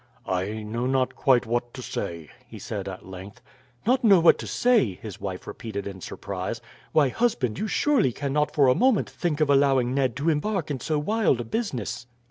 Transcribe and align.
"I 0.25 0.63
know 0.63 0.87
not 0.87 1.15
quite 1.15 1.45
what 1.45 1.75
to 1.75 1.83
say," 1.83 2.31
he 2.47 2.57
said 2.57 2.87
at 2.87 3.05
length. 3.05 3.39
"Not 3.85 4.03
know 4.03 4.19
what 4.19 4.39
to 4.39 4.47
say?" 4.47 4.95
his 4.95 5.21
wife 5.21 5.45
repeated 5.45 5.85
in 5.85 6.01
surprise. 6.01 6.59
"Why, 6.91 7.09
husband, 7.09 7.59
you 7.59 7.67
surely 7.67 8.11
cannot 8.11 8.51
for 8.51 8.67
a 8.67 8.73
moment 8.73 9.07
think 9.11 9.41
of 9.41 9.49
allowing 9.51 9.93
Ned 9.93 10.15
to 10.15 10.29
embark 10.31 10.71
in 10.71 10.79
so 10.79 10.97
wild 10.97 11.39
a 11.39 11.43
business." 11.43 12.07